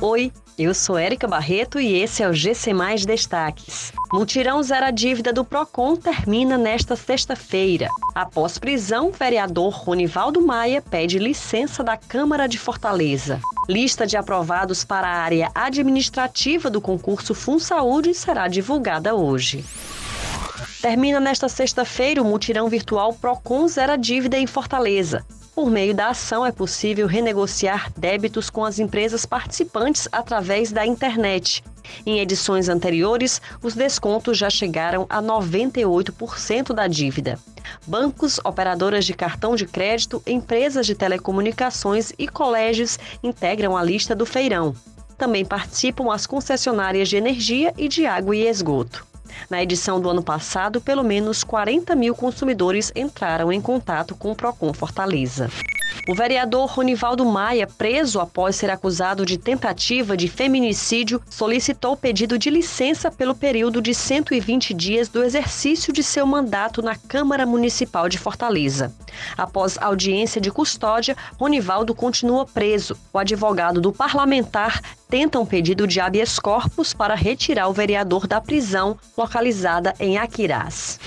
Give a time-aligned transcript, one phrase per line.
[0.00, 3.92] Oi, eu sou Érica Barreto e esse é o GC Mais Destaques.
[4.12, 7.88] Mutirão Zero Dívida do Procon termina nesta sexta-feira.
[8.14, 13.40] Após prisão, vereador Ronivaldo Maia pede licença da Câmara de Fortaleza.
[13.68, 19.64] Lista de aprovados para a área administrativa do concurso FunSaúde será divulgada hoje.
[20.80, 25.26] Termina nesta sexta-feira o mutirão virtual Procon Zero Dívida em Fortaleza.
[25.58, 31.64] Por meio da ação, é possível renegociar débitos com as empresas participantes através da internet.
[32.06, 37.40] Em edições anteriores, os descontos já chegaram a 98% da dívida.
[37.84, 44.24] Bancos, operadoras de cartão de crédito, empresas de telecomunicações e colégios integram a lista do
[44.24, 44.76] feirão.
[45.16, 49.07] Também participam as concessionárias de energia e de água e esgoto.
[49.50, 54.36] Na edição do ano passado, pelo menos 40 mil consumidores entraram em contato com o
[54.36, 55.48] Procon Fortaleza.
[56.06, 62.50] O vereador Ronivaldo Maia, preso após ser acusado de tentativa de feminicídio, solicitou pedido de
[62.50, 68.18] licença pelo período de 120 dias do exercício de seu mandato na Câmara Municipal de
[68.18, 68.94] Fortaleza.
[69.36, 72.96] Após audiência de custódia, Ronivaldo continua preso.
[73.12, 78.40] O advogado do parlamentar tenta um pedido de habeas corpus para retirar o vereador da
[78.40, 80.98] prisão localizada em Aquirás.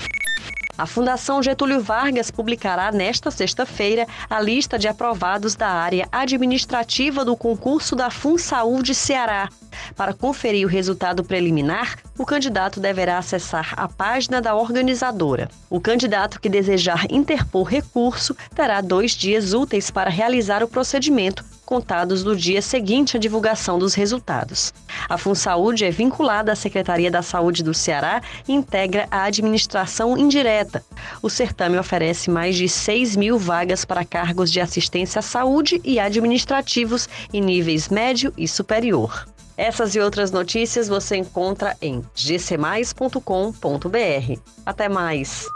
[0.77, 7.35] A Fundação Getúlio Vargas publicará nesta sexta-feira a lista de aprovados da área administrativa do
[7.35, 9.49] concurso da FunSaúde Ceará.
[9.95, 15.49] Para conferir o resultado preliminar, o candidato deverá acessar a página da organizadora.
[15.69, 22.21] O candidato que desejar interpor recurso terá dois dias úteis para realizar o procedimento, contados
[22.21, 24.73] do dia seguinte à divulgação dos resultados.
[25.07, 30.83] A FunSaúde é vinculada à Secretaria da Saúde do Ceará e integra a administração indireta.
[31.21, 35.97] O certame oferece mais de 6 mil vagas para cargos de assistência à saúde e
[35.97, 39.25] administrativos em níveis médio e superior.
[39.55, 43.21] Essas e outras notícias você encontra em gcmais.com.br.
[44.65, 45.47] Até mais!